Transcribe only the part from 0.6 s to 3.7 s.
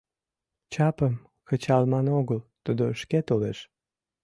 Чапым кычалман огыл, тудо шке толеш.